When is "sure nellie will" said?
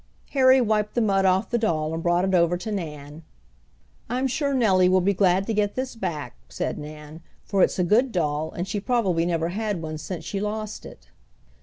4.25-4.99